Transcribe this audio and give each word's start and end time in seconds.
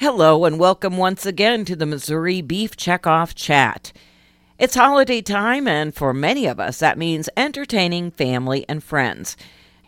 Hello, 0.00 0.46
and 0.46 0.58
welcome 0.58 0.96
once 0.96 1.26
again 1.26 1.66
to 1.66 1.76
the 1.76 1.84
Missouri 1.84 2.40
Beef 2.40 2.74
Checkoff 2.74 3.34
Chat. 3.34 3.92
It's 4.58 4.74
holiday 4.74 5.20
time, 5.20 5.68
and 5.68 5.94
for 5.94 6.14
many 6.14 6.46
of 6.46 6.58
us, 6.58 6.78
that 6.78 6.96
means 6.96 7.28
entertaining 7.36 8.10
family 8.10 8.64
and 8.66 8.82
friends. 8.82 9.36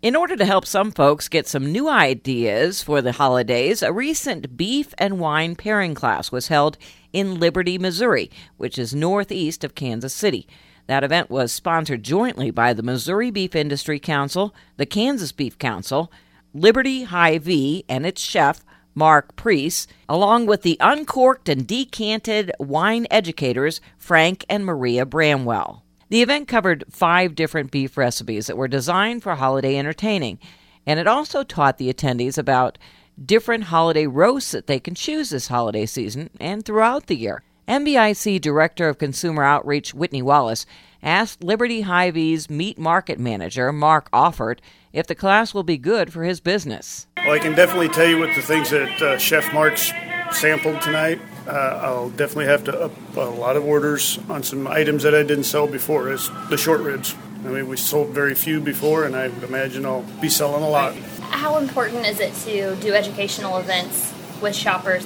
In 0.00 0.16
order 0.16 0.34
to 0.34 0.46
help 0.46 0.64
some 0.64 0.92
folks 0.92 1.28
get 1.28 1.46
some 1.46 1.70
new 1.70 1.90
ideas 1.90 2.82
for 2.82 3.02
the 3.02 3.12
holidays, 3.12 3.82
a 3.82 3.92
recent 3.92 4.56
beef 4.56 4.94
and 4.96 5.20
wine 5.20 5.54
pairing 5.54 5.94
class 5.94 6.32
was 6.32 6.48
held 6.48 6.78
in 7.12 7.38
Liberty, 7.38 7.76
Missouri, 7.76 8.30
which 8.56 8.78
is 8.78 8.94
northeast 8.94 9.62
of 9.62 9.74
Kansas 9.74 10.14
City. 10.14 10.48
That 10.86 11.04
event 11.04 11.28
was 11.28 11.52
sponsored 11.52 12.02
jointly 12.02 12.50
by 12.50 12.72
the 12.72 12.82
Missouri 12.82 13.30
Beef 13.30 13.54
Industry 13.54 14.00
Council, 14.00 14.54
the 14.78 14.86
Kansas 14.86 15.32
Beef 15.32 15.58
Council, 15.58 16.10
Liberty 16.54 17.02
Hy-Vee 17.02 17.84
and 17.90 18.06
its 18.06 18.22
chef, 18.22 18.64
Mark 18.98 19.36
Priest, 19.36 19.88
along 20.08 20.46
with 20.46 20.62
the 20.62 20.76
uncorked 20.80 21.48
and 21.48 21.66
decanted 21.66 22.50
wine 22.58 23.06
educators 23.12 23.80
Frank 23.96 24.44
and 24.48 24.66
Maria 24.66 25.06
Bramwell. 25.06 25.84
The 26.08 26.20
event 26.20 26.48
covered 26.48 26.84
five 26.90 27.34
different 27.34 27.70
beef 27.70 27.96
recipes 27.96 28.48
that 28.48 28.56
were 28.56 28.66
designed 28.66 29.22
for 29.22 29.36
holiday 29.36 29.78
entertaining, 29.78 30.38
and 30.84 30.98
it 30.98 31.06
also 31.06 31.44
taught 31.44 31.78
the 31.78 31.92
attendees 31.92 32.38
about 32.38 32.78
different 33.24 33.64
holiday 33.64 34.06
roasts 34.06 34.52
that 34.52 34.66
they 34.66 34.80
can 34.80 34.94
choose 34.94 35.30
this 35.30 35.48
holiday 35.48 35.86
season 35.86 36.30
and 36.40 36.64
throughout 36.64 37.06
the 37.06 37.16
year. 37.16 37.42
MBIC 37.68 38.40
Director 38.40 38.88
of 38.88 38.98
Consumer 38.98 39.44
Outreach 39.44 39.92
Whitney 39.92 40.22
Wallace 40.22 40.64
asked 41.02 41.44
Liberty 41.44 41.82
Hy-Vee's 41.82 42.48
meat 42.48 42.78
market 42.78 43.18
manager, 43.18 43.72
Mark 43.72 44.10
Offert, 44.10 44.60
if 44.92 45.06
the 45.06 45.14
class 45.14 45.52
will 45.52 45.62
be 45.62 45.76
good 45.76 46.10
for 46.10 46.24
his 46.24 46.40
business. 46.40 47.07
Well, 47.24 47.34
I 47.34 47.38
can 47.38 47.54
definitely 47.54 47.88
tell 47.88 48.06
you 48.06 48.18
with 48.18 48.34
the 48.34 48.42
things 48.42 48.70
that 48.70 49.02
uh, 49.02 49.18
Chef 49.18 49.52
Mark's 49.52 49.92
sampled 50.32 50.80
tonight. 50.80 51.20
Uh, 51.46 51.80
I'll 51.82 52.10
definitely 52.10 52.46
have 52.46 52.64
to 52.64 52.78
up 52.78 53.16
a 53.16 53.20
lot 53.20 53.56
of 53.56 53.64
orders 53.64 54.18
on 54.28 54.42
some 54.42 54.66
items 54.66 55.02
that 55.02 55.14
I 55.14 55.22
didn't 55.22 55.44
sell 55.44 55.66
before, 55.66 56.10
as 56.10 56.30
the 56.48 56.56
short 56.56 56.80
ribs. 56.80 57.14
I 57.44 57.48
mean, 57.48 57.68
we 57.68 57.76
sold 57.76 58.08
very 58.08 58.34
few 58.34 58.60
before, 58.60 59.04
and 59.04 59.14
I 59.14 59.28
would 59.28 59.42
imagine 59.42 59.86
I'll 59.86 60.02
be 60.20 60.28
selling 60.28 60.62
a 60.62 60.68
lot. 60.68 60.94
How 61.30 61.58
important 61.58 62.06
is 62.06 62.20
it 62.20 62.34
to 62.46 62.76
do 62.76 62.92
educational 62.94 63.58
events 63.58 64.12
with 64.42 64.56
shoppers? 64.56 65.04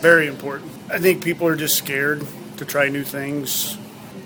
Very 0.00 0.26
important. 0.26 0.70
I 0.90 0.98
think 0.98 1.22
people 1.22 1.46
are 1.46 1.56
just 1.56 1.76
scared 1.76 2.26
to 2.56 2.64
try 2.64 2.88
new 2.88 3.04
things. 3.04 3.78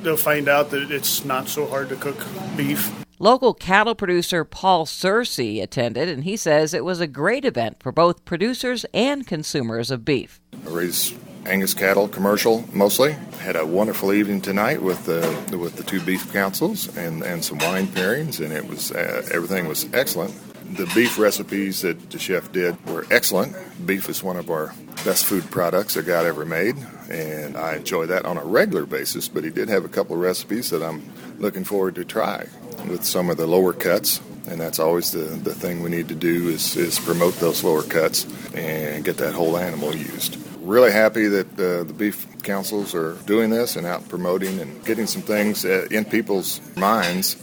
They'll 0.03 0.17
find 0.17 0.49
out 0.49 0.71
that 0.71 0.91
it's 0.91 1.25
not 1.25 1.49
so 1.49 1.67
hard 1.67 1.89
to 1.91 1.97
cook 1.97 2.19
beef. 2.57 3.02
Local 3.23 3.55
cattle 3.55 3.95
producer 3.95 4.43
Paul 4.43 4.85
Searcy 4.85 5.63
attended, 5.63 6.09
and 6.09 6.25
he 6.25 6.37
says 6.37 6.75
it 6.75 6.85
was 6.85 6.99
a 6.99 7.07
great 7.07 7.45
event 7.45 7.77
for 7.79 7.93
both 7.93 8.25
producers 8.25 8.85
and 8.93 9.25
consumers 9.25 9.93
of 9.93 10.05
beef. 10.05 10.41
I 10.67 10.71
raise 10.71 11.15
Angus 11.47 11.73
cattle, 11.73 12.09
commercial 12.09 12.65
mostly. 12.73 13.13
Had 13.39 13.55
a 13.55 13.65
wonderful 13.65 14.13
evening 14.13 14.41
tonight 14.41 14.83
with 14.83 15.07
the 15.07 15.21
with 15.57 15.77
the 15.77 15.85
two 15.85 16.01
beef 16.01 16.33
councils 16.33 16.97
and, 16.97 17.23
and 17.23 17.45
some 17.45 17.59
wine 17.59 17.87
pairings, 17.87 18.45
and 18.45 18.53
it 18.53 18.67
was 18.67 18.91
uh, 18.91 19.25
everything 19.31 19.69
was 19.69 19.87
excellent. 19.95 20.35
The 20.73 20.91
beef 20.95 21.19
recipes 21.19 21.83
that 21.83 22.11
the 22.11 22.19
chef 22.19 22.51
did 22.51 22.83
were 22.87 23.07
excellent. 23.11 23.55
Beef 23.85 24.09
is 24.09 24.23
one 24.23 24.39
of 24.39 24.49
our 24.49 24.73
best 25.05 25.27
food 25.27 25.45
products 25.51 25.95
that 25.95 26.07
God 26.07 26.25
ever 26.25 26.47
made, 26.47 26.77
and 27.11 27.59
I 27.59 27.77
enjoy 27.77 28.07
that 28.07 28.25
on 28.25 28.39
a 28.39 28.45
regular 28.45 28.87
basis. 28.87 29.29
But 29.29 29.45
he 29.45 29.51
did 29.51 29.69
have 29.69 29.85
a 29.85 29.89
couple 29.89 30.17
of 30.17 30.23
recipes 30.23 30.71
that 30.71 30.83
I'm 30.83 31.03
looking 31.39 31.65
forward 31.65 31.97
to 31.97 32.07
try 32.07 32.47
with 32.89 33.05
some 33.05 33.29
of 33.29 33.37
the 33.37 33.47
lower 33.47 33.75
cuts. 33.75 34.23
And 34.49 34.59
that's 34.59 34.79
always 34.79 35.13
the, 35.13 35.25
the 35.25 35.55
thing 35.55 35.83
we 35.83 35.91
need 35.91 36.09
to 36.09 36.15
do 36.15 36.49
is, 36.49 36.75
is 36.75 36.99
promote 36.99 37.35
those 37.35 37.63
lower 37.63 37.83
cuts 37.83 38.25
and 38.55 39.05
get 39.05 39.19
that 39.19 39.35
whole 39.35 39.59
animal 39.59 39.95
used. 39.95 40.39
Really 40.63 40.91
happy 40.91 41.27
that 41.27 41.53
uh, 41.53 41.85
the 41.85 41.93
beef 41.93 42.27
councils 42.43 42.95
are 42.95 43.13
doing 43.27 43.51
this 43.51 43.77
and 43.77 43.87
out 43.87 44.09
promoting 44.09 44.59
and 44.59 44.83
getting 44.87 45.07
some 45.07 45.23
things 45.23 45.67
uh, 45.67 45.87
in 45.91 46.07
people's 46.07 46.63
minds, 46.77 47.37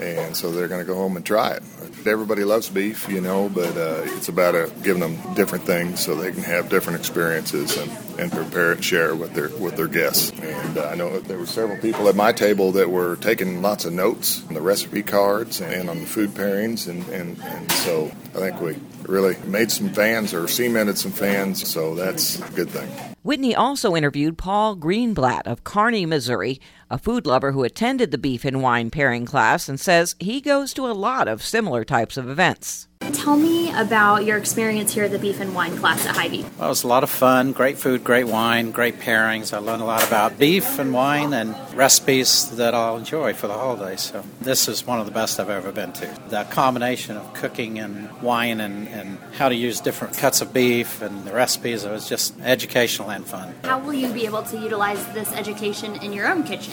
and 0.00 0.36
so 0.36 0.50
they're 0.50 0.68
going 0.68 0.84
to 0.84 0.86
go 0.86 0.96
home 0.96 1.16
and 1.16 1.24
try 1.24 1.52
it 1.52 1.62
everybody 2.06 2.44
loves 2.44 2.68
beef, 2.68 3.08
you 3.08 3.20
know, 3.20 3.48
but 3.48 3.76
uh, 3.76 4.02
it's 4.04 4.28
about 4.28 4.54
uh, 4.54 4.68
giving 4.82 5.00
them 5.00 5.34
different 5.34 5.64
things 5.64 6.00
so 6.04 6.14
they 6.14 6.32
can 6.32 6.42
have 6.42 6.68
different 6.68 6.98
experiences 6.98 7.76
and, 7.76 7.90
and 8.18 8.32
prepare 8.32 8.72
and 8.72 8.84
share 8.84 9.14
with 9.14 9.34
their 9.34 9.48
with 9.58 9.76
their 9.76 9.88
guests. 9.88 10.30
And 10.40 10.78
uh, 10.78 10.88
I 10.88 10.94
know 10.94 11.18
there 11.20 11.38
were 11.38 11.46
several 11.46 11.78
people 11.78 12.08
at 12.08 12.14
my 12.14 12.32
table 12.32 12.72
that 12.72 12.90
were 12.90 13.16
taking 13.16 13.62
lots 13.62 13.84
of 13.84 13.92
notes 13.92 14.46
on 14.48 14.54
the 14.54 14.60
recipe 14.60 15.02
cards 15.02 15.60
and 15.60 15.90
on 15.90 16.00
the 16.00 16.06
food 16.06 16.30
pairings, 16.30 16.88
and, 16.88 17.06
and, 17.08 17.38
and 17.42 17.72
so 17.72 18.10
I 18.34 18.50
think 18.50 18.60
we 18.60 18.76
really 19.02 19.36
made 19.46 19.70
some 19.70 19.90
fans 19.90 20.34
or 20.34 20.48
cemented 20.48 20.98
some 20.98 21.12
fans, 21.12 21.66
so 21.66 21.94
that's 21.94 22.40
a 22.40 22.52
good 22.52 22.70
thing. 22.70 22.88
Whitney 23.28 23.54
also 23.54 23.94
interviewed 23.94 24.38
Paul 24.38 24.74
Greenblatt 24.74 25.42
of 25.42 25.62
Kearney, 25.62 26.06
Missouri, 26.06 26.62
a 26.88 26.96
food 26.96 27.26
lover 27.26 27.52
who 27.52 27.62
attended 27.62 28.10
the 28.10 28.16
beef 28.16 28.42
and 28.42 28.62
wine 28.62 28.88
pairing 28.88 29.26
class 29.26 29.68
and 29.68 29.78
says 29.78 30.16
he 30.18 30.40
goes 30.40 30.72
to 30.72 30.86
a 30.86 30.96
lot 30.96 31.28
of 31.28 31.42
similar 31.42 31.84
types 31.84 32.16
of 32.16 32.26
events. 32.26 32.88
Tell 33.12 33.36
me 33.36 33.70
about 33.72 34.24
your 34.24 34.36
experience 34.36 34.92
here 34.92 35.04
at 35.04 35.12
the 35.12 35.18
Beef 35.18 35.40
and 35.40 35.54
Wine 35.54 35.76
class 35.76 36.04
at 36.04 36.16
Hy-Vee. 36.16 36.42
Well, 36.58 36.66
it 36.66 36.68
was 36.68 36.82
a 36.82 36.88
lot 36.88 37.04
of 37.04 37.10
fun, 37.10 37.52
great 37.52 37.78
food, 37.78 38.02
great 38.04 38.26
wine, 38.26 38.70
great 38.70 38.98
pairings. 38.98 39.54
I 39.54 39.58
learned 39.58 39.82
a 39.82 39.84
lot 39.84 40.06
about 40.06 40.38
beef 40.38 40.78
and 40.78 40.92
wine 40.92 41.32
and 41.32 41.54
recipes 41.74 42.50
that 42.56 42.74
I'll 42.74 42.96
enjoy 42.96 43.34
for 43.34 43.46
the 43.46 43.54
holidays. 43.54 44.02
So 44.02 44.24
this 44.40 44.68
is 44.68 44.86
one 44.86 44.98
of 44.98 45.06
the 45.06 45.12
best 45.12 45.40
I've 45.40 45.48
ever 45.48 45.72
been 45.72 45.92
to. 45.92 46.18
The 46.28 46.44
combination 46.44 47.16
of 47.16 47.32
cooking 47.34 47.78
and 47.78 48.10
wine 48.20 48.60
and, 48.60 48.88
and 48.88 49.18
how 49.34 49.48
to 49.48 49.54
use 49.54 49.80
different 49.80 50.16
cuts 50.16 50.40
of 50.40 50.52
beef 50.52 51.00
and 51.00 51.24
the 51.24 51.32
recipes, 51.32 51.84
it 51.84 51.90
was 51.90 52.08
just 52.08 52.38
educational 52.40 53.10
and 53.18 53.26
fun. 53.26 53.54
How 53.64 53.78
will 53.78 53.92
you 53.92 54.12
be 54.12 54.24
able 54.24 54.42
to 54.44 54.56
utilize 54.56 55.04
this 55.12 55.32
education 55.32 55.96
in 55.96 56.12
your 56.12 56.26
own 56.26 56.44
kitchen? 56.44 56.72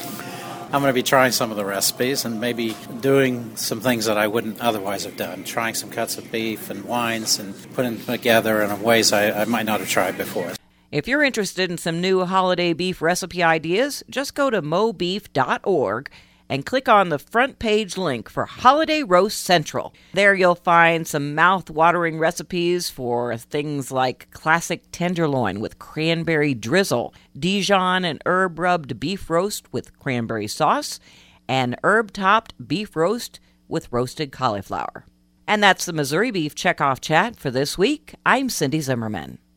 I'm 0.72 0.82
going 0.82 0.90
to 0.92 0.94
be 0.94 1.04
trying 1.04 1.32
some 1.32 1.52
of 1.52 1.58
the 1.58 1.66
recipes 1.66 2.26
and 2.26 2.40
maybe 2.40 2.76
doing 3.02 3.56
some 3.56 3.82
things 3.82 4.06
that 4.06 4.18
I 4.18 4.28
wouldn't 4.28 4.62
otherwise 4.62 5.06
have 5.06 5.18
done. 5.18 5.44
Trying 5.44 5.74
some 5.74 5.90
cuts 5.90 6.18
of 6.18 6.32
beef 6.32 6.70
and 6.70 6.86
wines 6.86 7.40
and 7.40 7.56
putting 7.74 7.98
them 7.98 8.06
together 8.06 8.62
in 8.62 8.82
ways 8.82 9.12
I, 9.12 9.42
I 9.42 9.46
might 9.46 9.66
not 9.66 9.80
have 9.80 9.90
tried 9.90 10.18
before. 10.18 10.54
If 10.92 11.08
you're 11.08 11.24
interested 11.24 11.72
in 11.72 11.78
some 11.78 12.00
new 12.00 12.26
holiday 12.26 12.74
beef 12.74 13.02
recipe 13.02 13.44
ideas, 13.44 14.04
just 14.10 14.34
go 14.36 14.50
to 14.50 14.62
mobeef.org 14.62 16.10
and 16.50 16.66
click 16.66 16.88
on 16.88 17.10
the 17.10 17.20
front 17.20 17.60
page 17.60 17.98
link 17.98 18.30
for 18.30 18.46
Holiday 18.46 19.04
Roast 19.04 19.42
Central. 19.42 19.94
There 20.14 20.34
you'll 20.34 20.56
find 20.56 21.08
some 21.08 21.36
mouth-watering 21.36 22.20
recipes 22.20 22.90
for 22.90 23.36
things 23.38 23.92
like 23.92 24.30
classic 24.32 24.84
tenderloin 24.92 25.60
with 25.60 25.80
cranberry 25.80 26.54
drizzle, 26.54 27.14
Dijon 27.38 28.06
and 28.06 28.22
herb 28.26 28.60
rubbed 28.60 29.00
beef 29.00 29.30
roast 29.30 29.72
with 29.74 29.98
cranberry 30.00 30.48
sauce, 30.48 31.00
and 31.48 31.76
herb 31.84 32.12
topped 32.12 32.54
beef 32.68 32.96
roast 32.96 33.40
with 33.68 33.92
roasted 33.92 34.32
cauliflower. 34.32 35.06
And 35.48 35.62
that's 35.62 35.86
the 35.86 35.94
Missouri 35.94 36.32
Beef 36.32 36.56
Checkoff 36.56 37.00
Chat 37.00 37.36
for 37.36 37.52
this 37.52 37.78
week. 37.78 38.16
I'm 38.26 38.50
Cindy 38.50 38.82
Zimmerman. 38.82 39.38